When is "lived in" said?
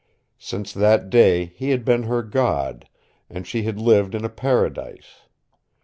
3.79-4.25